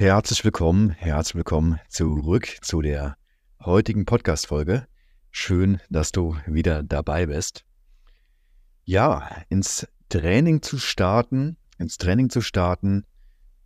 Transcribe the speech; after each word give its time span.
Herzlich 0.00 0.44
willkommen, 0.44 0.90
herzlich 0.90 1.34
willkommen 1.34 1.80
zurück 1.88 2.46
zu 2.62 2.82
der 2.82 3.16
heutigen 3.60 4.06
Podcast-Folge. 4.06 4.86
Schön, 5.32 5.80
dass 5.90 6.12
du 6.12 6.36
wieder 6.46 6.84
dabei 6.84 7.26
bist. 7.26 7.64
Ja, 8.84 9.28
ins 9.48 9.88
Training 10.08 10.62
zu 10.62 10.78
starten, 10.78 11.56
ins 11.78 11.98
Training 11.98 12.30
zu 12.30 12.42
starten, 12.42 13.06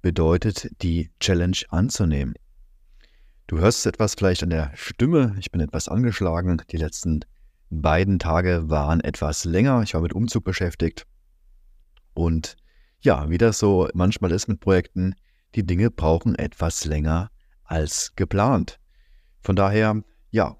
bedeutet 0.01 0.71
die 0.81 1.11
Challenge 1.21 1.59
anzunehmen. 1.69 2.33
Du 3.47 3.59
hörst 3.59 3.85
etwas 3.85 4.15
vielleicht 4.15 4.43
an 4.43 4.49
der 4.49 4.73
Stimme. 4.75 5.37
Ich 5.39 5.51
bin 5.53 5.61
etwas 5.61 5.87
angeschlagen. 5.87 6.63
Die 6.71 6.79
letzten 6.79 7.27
beiden 7.69 8.19
Tage 8.19 8.71
waren 8.71 9.03
etwas 9.03 9.45
länger. 9.45 9.83
Ich 9.83 9.93
war 9.93 10.01
mit 10.01 10.15
Umzug 10.15 10.45
beschäftigt. 10.45 11.07
Und 12.15 12.57
ja, 13.03 13.29
wie 13.29 13.37
das 13.37 13.59
so 13.59 13.91
manchmal 13.93 14.31
ist 14.31 14.49
mit 14.49 14.61
Projekten, 14.61 15.15
die 15.55 15.67
Dinge 15.67 15.91
brauchen 15.91 16.35
etwas 16.35 16.85
länger 16.85 17.31
als 17.65 18.13
geplant. 18.17 18.79
Von 19.41 19.57
daher, 19.57 20.03
ja, 20.31 20.57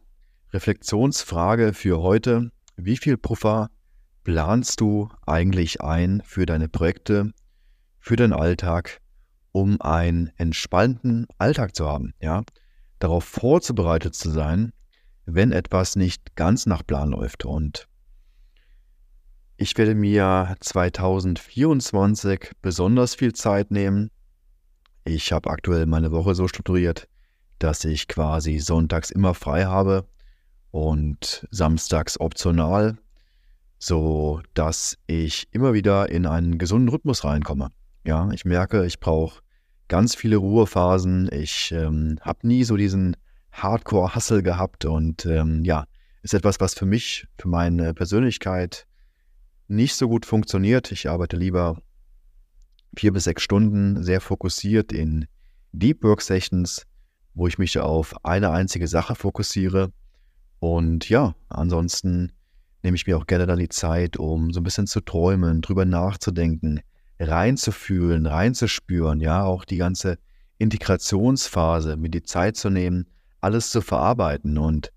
Reflexionsfrage 0.53 1.73
für 1.73 2.01
heute. 2.03 2.51
Wie 2.77 2.97
viel 2.97 3.17
Puffer 3.17 3.71
planst 4.25 4.81
du 4.81 5.09
eigentlich 5.27 5.81
ein 5.81 6.23
für 6.25 6.47
deine 6.47 6.69
Projekte, 6.69 7.33
für 8.01 8.17
deinen 8.17 8.33
Alltag, 8.33 9.01
um 9.53 9.81
einen 9.81 10.31
entspannten 10.37 11.27
Alltag 11.39 11.75
zu 11.75 11.87
haben? 11.89 12.13
Ja, 12.21 12.43
darauf 12.99 13.25
vorzubereitet 13.25 14.15
zu 14.15 14.31
sein, 14.31 14.73
wenn 15.25 15.53
etwas 15.53 15.97
nicht 15.97 16.37
ganz 16.37 16.67
nach 16.67 16.87
Plan 16.87 17.11
läuft. 17.11 17.45
Und 17.45 17.89
ich 19.57 19.77
werde 19.79 19.95
mir 19.95 20.57
2024 20.61 22.53
besonders 22.61 23.15
viel 23.15 23.33
Zeit 23.33 23.71
nehmen, 23.71 24.11
ich 25.05 25.33
habe 25.33 25.51
aktuell 25.51 25.87
meine 25.87 26.13
Woche 26.13 26.35
so 26.35 26.49
strukturiert, 26.49 27.09
dass 27.59 27.85
ich 27.85 28.09
quasi 28.09 28.59
sonntags 28.59 29.11
immer 29.11 29.35
frei 29.35 29.65
habe 29.65 30.07
und 30.71 31.47
samstags 31.51 32.19
optional, 32.19 32.99
so 33.79 34.41
dass 34.55 34.99
ich 35.07 35.49
immer 35.53 35.75
wieder 35.75 36.09
in 36.11 36.27
einen 36.27 36.59
gesunden 36.59 36.89
Rhythmus 36.89 37.25
reinkomme. 37.25 37.69
Ja, 38.05 38.31
ich 38.33 38.45
merke, 38.45 38.85
ich 38.87 39.01
brauche 39.01 39.41
ganz 39.89 40.15
viele 40.15 40.37
Ruhephasen. 40.37 41.29
Ich 41.33 41.73
ähm, 41.73 42.19
habe 42.23 42.47
nie 42.47 42.65
so 42.65 42.77
diesen 42.77 43.17
Hardcore-Hustle 43.53 44.43
gehabt 44.43 44.85
und 44.85 45.27
ähm, 45.27 45.65
ja, 45.65 45.85
ist 46.23 46.35
etwas, 46.35 46.61
was 46.61 46.75
für 46.75 46.87
mich, 46.87 47.27
für 47.39 47.49
meine 47.49 47.95
Persönlichkeit 47.95 48.87
nicht 49.69 49.95
so 49.95 50.09
gut 50.09 50.27
funktioniert. 50.27 50.91
Ich 50.93 51.09
arbeite 51.09 51.37
lieber 51.37 51.81
vier 52.97 53.13
bis 53.13 53.25
sechs 53.25 53.43
Stunden 53.43 54.03
sehr 54.03 54.21
fokussiert 54.21 54.93
in 54.93 55.27
Deep 55.73 56.03
Work 56.05 56.23
Sessions, 56.23 56.87
wo 57.35 57.47
ich 57.47 57.59
mich 57.59 57.79
auf 57.79 58.15
eine 58.25 58.51
einzige 58.51 58.87
Sache 58.87 59.15
fokussiere. 59.15 59.93
Und 60.59 61.09
ja, 61.09 61.35
ansonsten 61.49 62.33
nehme 62.83 62.97
ich 62.97 63.07
mir 63.07 63.17
auch 63.17 63.27
gerne 63.27 63.47
dann 63.47 63.59
die 63.59 63.69
Zeit, 63.69 64.17
um 64.17 64.53
so 64.53 64.61
ein 64.61 64.65
bisschen 64.65 64.87
zu 64.87 65.01
träumen, 65.01 65.63
drüber 65.63 65.85
nachzudenken, 65.85 66.81
reinzufühlen, 67.19 68.27
reinzuspüren, 68.27 69.21
ja, 69.21 69.45
auch 69.45 69.65
die 69.65 69.77
ganze 69.77 70.19
Integrationsphase, 70.59 71.97
mir 71.97 72.11
die 72.11 72.23
Zeit 72.23 72.57
zu 72.57 72.71
nehmen, 72.71 73.07
alles 73.41 73.71
zu 73.71 73.81
verarbeiten 73.81 74.59
und 74.59 74.93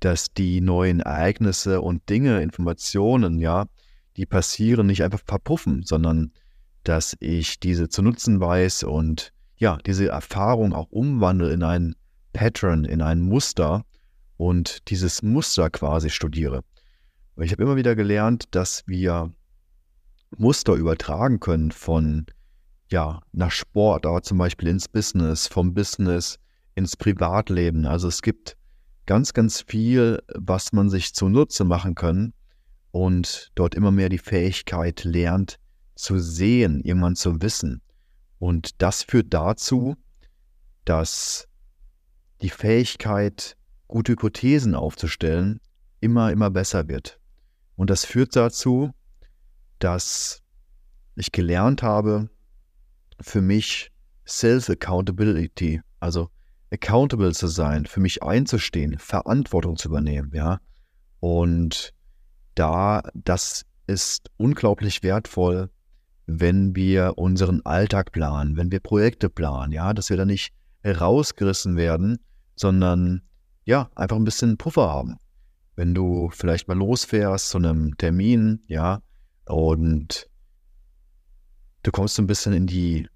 dass 0.00 0.32
die 0.32 0.60
neuen 0.60 1.00
Ereignisse 1.00 1.80
und 1.82 2.08
Dinge, 2.08 2.40
Informationen, 2.40 3.38
ja, 3.38 3.66
die 4.16 4.26
passieren, 4.26 4.86
nicht 4.86 5.02
einfach 5.02 5.20
verpuffen, 5.26 5.82
sondern 5.84 6.32
dass 6.84 7.16
ich 7.20 7.60
diese 7.60 7.88
zu 7.88 8.02
nutzen 8.02 8.40
weiß 8.40 8.84
und 8.84 9.32
ja, 9.56 9.78
diese 9.84 10.08
Erfahrung 10.08 10.72
auch 10.72 10.90
umwandle 10.90 11.52
in 11.52 11.62
ein 11.62 11.94
Pattern, 12.32 12.84
in 12.84 13.02
ein 13.02 13.20
Muster 13.20 13.84
und 14.36 14.88
dieses 14.88 15.22
Muster 15.22 15.68
quasi 15.70 16.08
studiere. 16.10 16.62
Ich 17.36 17.52
habe 17.52 17.62
immer 17.62 17.76
wieder 17.76 17.94
gelernt, 17.94 18.44
dass 18.52 18.82
wir 18.86 19.30
Muster 20.36 20.74
übertragen 20.74 21.40
können 21.40 21.72
von 21.72 22.26
ja, 22.90 23.20
nach 23.32 23.50
Sport, 23.50 24.06
aber 24.06 24.22
zum 24.22 24.38
Beispiel 24.38 24.68
ins 24.68 24.88
Business, 24.88 25.46
vom 25.46 25.74
Business 25.74 26.38
ins 26.74 26.96
Privatleben. 26.96 27.86
Also 27.86 28.08
es 28.08 28.22
gibt 28.22 28.56
ganz, 29.06 29.32
ganz 29.32 29.62
viel, 29.66 30.22
was 30.34 30.72
man 30.72 30.88
sich 30.88 31.14
zunutze 31.14 31.64
machen 31.64 31.94
kann 31.94 32.32
und 32.90 33.50
dort 33.54 33.74
immer 33.74 33.90
mehr 33.90 34.08
die 34.08 34.18
Fähigkeit 34.18 35.04
lernt, 35.04 35.58
zu 36.02 36.18
sehen, 36.18 36.80
irgendwann 36.80 37.16
zu 37.16 37.40
wissen. 37.42 37.82
Und 38.38 38.80
das 38.82 39.02
führt 39.02 39.32
dazu, 39.34 39.96
dass 40.84 41.46
die 42.40 42.50
Fähigkeit, 42.50 43.56
gute 43.86 44.12
Hypothesen 44.12 44.74
aufzustellen, 44.74 45.60
immer, 46.00 46.32
immer 46.32 46.50
besser 46.50 46.88
wird. 46.88 47.20
Und 47.76 47.90
das 47.90 48.04
führt 48.04 48.34
dazu, 48.36 48.90
dass 49.78 50.42
ich 51.16 51.32
gelernt 51.32 51.82
habe, 51.82 52.30
für 53.20 53.42
mich 53.42 53.90
Self-Accountability, 54.26 55.82
also 55.98 56.30
accountable 56.72 57.32
zu 57.32 57.48
sein, 57.48 57.84
für 57.86 58.00
mich 58.00 58.22
einzustehen, 58.22 58.98
Verantwortung 58.98 59.76
zu 59.76 59.88
übernehmen, 59.88 60.30
ja. 60.32 60.60
Und 61.18 61.92
da, 62.54 63.02
das 63.14 63.66
ist 63.86 64.30
unglaublich 64.36 65.02
wertvoll, 65.02 65.70
wenn 66.26 66.76
wir 66.76 67.14
unseren 67.16 67.64
Alltag 67.64 68.12
planen, 68.12 68.56
wenn 68.56 68.70
wir 68.70 68.80
Projekte 68.80 69.28
planen, 69.28 69.72
ja, 69.72 69.92
dass 69.92 70.10
wir 70.10 70.16
da 70.16 70.24
nicht 70.24 70.52
rausgerissen 70.84 71.76
werden, 71.76 72.18
sondern 72.56 73.22
ja, 73.64 73.90
einfach 73.94 74.16
ein 74.16 74.24
bisschen 74.24 74.56
Puffer 74.56 74.88
haben. 74.88 75.16
Wenn 75.76 75.94
du 75.94 76.30
vielleicht 76.30 76.68
mal 76.68 76.76
losfährst 76.76 77.50
zu 77.50 77.58
einem 77.58 77.96
Termin, 77.96 78.62
ja, 78.66 79.00
und 79.46 80.28
du 81.82 81.90
kommst 81.90 82.14
so 82.14 82.22
ein 82.22 82.26
bisschen 82.26 82.52
in 82.52 82.66
die 82.66 83.08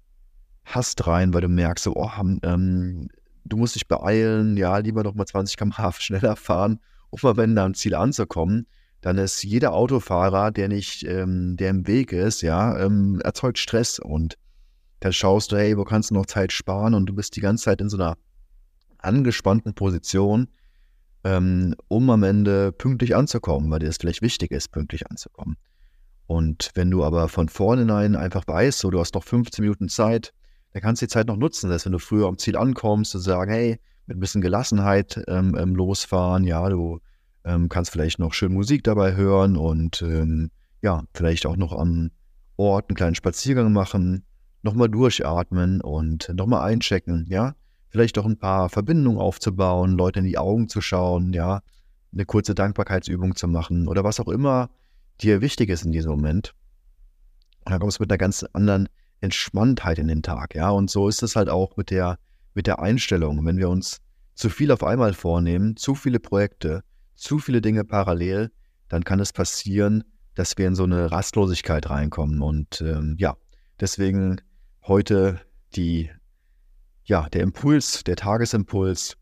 Hast 0.63 1.05
rein, 1.05 1.33
weil 1.33 1.41
du 1.41 1.47
merkst, 1.47 1.87
oh, 1.87 2.09
ähm, 2.43 3.07
du 3.43 3.57
musst 3.57 3.75
dich 3.75 3.87
beeilen, 3.87 4.57
ja, 4.57 4.77
lieber 4.77 5.03
noch 5.03 5.13
mal 5.13 5.25
20 5.25 5.57
km/h 5.57 5.91
schneller 5.99 6.35
fahren, 6.35 6.79
um 7.09 7.19
am 7.29 7.39
Ende 7.39 7.61
am 7.61 7.73
Ziel 7.75 7.95
anzukommen 7.95 8.67
dann 9.05 9.19
ist 9.19 9.43
jeder 9.43 9.73
Autofahrer, 9.73 10.49
der 10.49 10.67
nicht, 10.67 11.03
ähm, 11.03 11.57
der 11.57 11.69
im 11.69 11.85
Weg 11.85 12.11
ist, 12.11 12.41
ja, 12.41 12.75
ähm, 12.83 13.21
erzeugt 13.23 13.59
Stress 13.59 13.99
und 13.99 14.35
dann 14.99 15.13
schaust 15.13 15.51
du, 15.51 15.57
hey, 15.57 15.77
wo 15.77 15.83
kannst 15.83 16.09
du 16.09 16.15
noch 16.15 16.25
Zeit 16.25 16.51
sparen 16.51 16.95
und 16.95 17.05
du 17.05 17.13
bist 17.13 17.35
die 17.35 17.39
ganze 17.41 17.65
Zeit 17.65 17.81
in 17.81 17.89
so 17.89 17.97
einer 17.97 18.17
angespannten 18.97 19.75
Position, 19.75 20.47
ähm, 21.23 21.75
um 21.87 22.09
am 22.09 22.23
Ende 22.23 22.71
pünktlich 22.71 23.15
anzukommen, 23.15 23.69
weil 23.69 23.77
dir 23.77 23.85
das 23.85 23.97
vielleicht 23.97 24.23
wichtig 24.23 24.49
ist, 24.49 24.71
pünktlich 24.71 25.07
anzukommen. 25.07 25.55
Und 26.25 26.71
wenn 26.73 26.89
du 26.89 27.03
aber 27.03 27.29
von 27.29 27.47
vornherein 27.47 28.15
einfach 28.15 28.47
weißt, 28.47 28.79
so 28.79 28.89
du 28.89 28.99
hast 28.99 29.13
noch 29.13 29.23
15 29.23 29.61
Minuten 29.61 29.87
Zeit, 29.87 30.33
dann 30.73 30.81
kannst 30.81 31.03
du 31.03 31.05
die 31.05 31.11
Zeit 31.11 31.27
noch 31.27 31.37
nutzen, 31.37 31.69
dass 31.69 31.85
wenn 31.85 31.91
du 31.91 31.99
früher 31.99 32.25
am 32.27 32.39
Ziel 32.39 32.57
ankommst, 32.57 33.11
zu 33.11 33.19
sagen, 33.19 33.51
hey, 33.51 33.79
mit 34.07 34.17
ein 34.17 34.19
bisschen 34.19 34.41
Gelassenheit 34.41 35.23
ähm, 35.27 35.55
ähm, 35.55 35.75
losfahren, 35.75 36.43
ja, 36.43 36.67
du 36.69 37.01
ähm, 37.45 37.69
kannst 37.69 37.91
vielleicht 37.91 38.19
noch 38.19 38.33
schön 38.33 38.53
Musik 38.53 38.83
dabei 38.83 39.15
hören 39.15 39.55
und 39.55 40.01
ähm, 40.01 40.51
ja, 40.81 41.03
vielleicht 41.13 41.45
auch 41.45 41.55
noch 41.55 41.71
am 41.71 42.11
Ort 42.57 42.89
einen 42.89 42.95
kleinen 42.95 43.15
Spaziergang 43.15 43.71
machen, 43.71 44.25
nochmal 44.63 44.89
durchatmen 44.89 45.81
und 45.81 46.29
nochmal 46.33 46.69
einchecken, 46.69 47.25
ja. 47.29 47.55
Vielleicht 47.89 48.17
auch 48.17 48.25
ein 48.25 48.37
paar 48.37 48.67
Verbindungen 48.69 49.19
aufzubauen, 49.19 49.91
Leute 49.91 50.19
in 50.19 50.25
die 50.25 50.37
Augen 50.37 50.67
zu 50.67 50.81
schauen, 50.81 51.31
ja, 51.31 51.61
eine 52.11 52.25
kurze 52.25 52.55
Dankbarkeitsübung 52.55 53.35
zu 53.35 53.47
machen 53.47 53.87
oder 53.87 54.03
was 54.03 54.19
auch 54.19 54.27
immer 54.27 54.69
dir 55.21 55.39
wichtig 55.41 55.69
ist 55.69 55.85
in 55.85 55.91
diesem 55.91 56.11
Moment. 56.11 56.53
Und 57.63 57.71
dann 57.71 57.79
kommst 57.79 57.99
du 57.99 58.03
mit 58.03 58.11
einer 58.11 58.17
ganz 58.17 58.43
anderen 58.53 58.89
Entspanntheit 59.21 59.97
in 59.97 60.07
den 60.07 60.23
Tag, 60.23 60.55
ja. 60.55 60.69
Und 60.69 60.89
so 60.89 61.07
ist 61.07 61.23
es 61.23 61.35
halt 61.35 61.49
auch 61.49 61.77
mit 61.77 61.89
der, 61.89 62.17
mit 62.53 62.67
der 62.67 62.79
Einstellung. 62.79 63.45
Wenn 63.45 63.57
wir 63.57 63.69
uns 63.69 64.01
zu 64.33 64.49
viel 64.49 64.71
auf 64.71 64.83
einmal 64.83 65.13
vornehmen, 65.13 65.77
zu 65.77 65.95
viele 65.95 66.19
Projekte, 66.19 66.83
zu 67.15 67.39
viele 67.39 67.61
Dinge 67.61 67.83
parallel, 67.83 68.51
dann 68.89 69.03
kann 69.03 69.19
es 69.19 69.33
passieren, 69.33 70.03
dass 70.35 70.57
wir 70.57 70.67
in 70.67 70.75
so 70.75 70.83
eine 70.83 71.11
Rastlosigkeit 71.11 71.89
reinkommen. 71.89 72.41
Und 72.41 72.81
ähm, 72.81 73.15
ja, 73.17 73.37
deswegen 73.79 74.41
heute 74.83 75.39
die, 75.75 76.11
ja, 77.03 77.27
der 77.29 77.41
Impuls, 77.41 78.03
der 78.03 78.15
Tagesimpuls. 78.15 79.17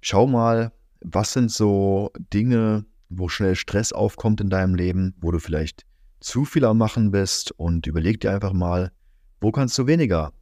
Schau 0.00 0.26
mal, 0.26 0.72
was 1.00 1.32
sind 1.32 1.50
so 1.50 2.10
Dinge, 2.32 2.84
wo 3.08 3.28
schnell 3.28 3.56
Stress 3.56 3.92
aufkommt 3.92 4.40
in 4.40 4.50
deinem 4.50 4.74
Leben, 4.74 5.14
wo 5.20 5.30
du 5.30 5.38
vielleicht 5.38 5.84
zu 6.20 6.44
viel 6.44 6.64
am 6.64 6.78
Machen 6.78 7.10
bist 7.10 7.52
und 7.52 7.86
überleg 7.86 8.20
dir 8.20 8.30
einfach 8.32 8.52
mal, 8.52 8.92
wo 9.40 9.52
kannst 9.52 9.76
du 9.78 9.86
weniger 9.86 10.32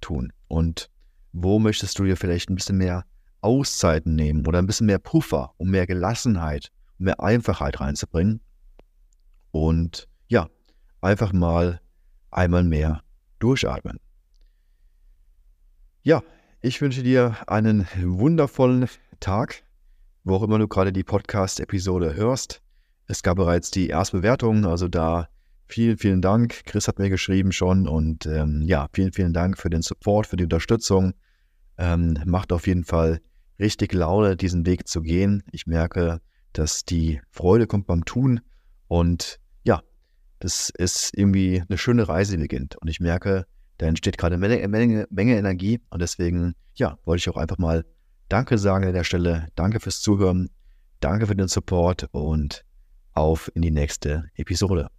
tun 0.00 0.32
und 0.48 0.90
wo 1.32 1.58
möchtest 1.58 1.98
du 1.98 2.04
dir 2.04 2.16
vielleicht 2.16 2.50
ein 2.50 2.56
bisschen 2.56 2.76
mehr 2.76 3.04
Auszeiten 3.42 4.14
nehmen 4.14 4.46
oder 4.46 4.58
ein 4.58 4.66
bisschen 4.66 4.86
mehr 4.86 4.98
Puffer, 4.98 5.52
um 5.56 5.70
mehr 5.70 5.86
Gelassenheit, 5.86 6.70
um 6.98 7.06
mehr 7.06 7.20
Einfachheit 7.20 7.80
reinzubringen. 7.80 8.40
Und 9.50 10.08
ja, 10.28 10.48
einfach 11.00 11.32
mal 11.32 11.80
einmal 12.30 12.64
mehr 12.64 13.02
durchatmen. 13.38 13.98
Ja, 16.02 16.22
ich 16.60 16.80
wünsche 16.80 17.02
dir 17.02 17.36
einen 17.46 17.86
wundervollen 18.02 18.88
Tag, 19.18 19.62
wo 20.24 20.36
auch 20.36 20.42
immer 20.42 20.58
du 20.58 20.68
gerade 20.68 20.92
die 20.92 21.04
Podcast-Episode 21.04 22.14
hörst. 22.14 22.62
Es 23.06 23.22
gab 23.22 23.36
bereits 23.36 23.70
die 23.70 23.88
Erstbewertung, 23.88 24.64
also 24.64 24.88
da 24.88 25.28
vielen, 25.66 25.96
vielen 25.96 26.22
Dank. 26.22 26.64
Chris 26.66 26.88
hat 26.88 26.98
mir 26.98 27.10
geschrieben 27.10 27.52
schon 27.52 27.88
und 27.88 28.26
ähm, 28.26 28.62
ja, 28.62 28.88
vielen, 28.92 29.12
vielen 29.12 29.32
Dank 29.32 29.58
für 29.58 29.70
den 29.70 29.82
Support, 29.82 30.26
für 30.26 30.36
die 30.36 30.44
Unterstützung. 30.44 31.14
Ähm, 31.78 32.18
macht 32.24 32.52
auf 32.52 32.66
jeden 32.66 32.84
Fall 32.84 33.20
richtig 33.60 33.92
Laune, 33.92 34.36
diesen 34.36 34.66
Weg 34.66 34.88
zu 34.88 35.02
gehen. 35.02 35.42
Ich 35.52 35.66
merke, 35.66 36.20
dass 36.52 36.84
die 36.84 37.20
Freude 37.30 37.66
kommt 37.66 37.86
beim 37.86 38.04
Tun 38.04 38.40
und 38.88 39.38
ja, 39.62 39.82
das 40.40 40.70
ist 40.70 41.16
irgendwie 41.16 41.62
eine 41.68 41.78
schöne 41.78 42.08
Reise, 42.08 42.36
beginnt. 42.50 42.76
Und 42.76 42.88
ich 42.88 42.98
merke, 42.98 43.46
da 43.78 43.86
entsteht 43.86 44.18
gerade 44.18 44.34
eine 44.34 44.48
Menge, 44.48 44.68
Menge, 44.68 45.06
Menge 45.10 45.36
Energie 45.36 45.80
und 45.90 46.02
deswegen, 46.02 46.54
ja, 46.74 46.98
wollte 47.04 47.20
ich 47.20 47.30
auch 47.30 47.40
einfach 47.40 47.58
mal 47.58 47.84
Danke 48.28 48.58
sagen 48.58 48.84
an 48.84 48.92
der 48.92 49.04
Stelle. 49.04 49.48
Danke 49.54 49.80
fürs 49.80 50.00
Zuhören. 50.00 50.50
Danke 51.00 51.26
für 51.26 51.34
den 51.34 51.48
Support 51.48 52.08
und 52.12 52.64
auf 53.12 53.50
in 53.54 53.62
die 53.62 53.70
nächste 53.70 54.24
Episode. 54.34 54.90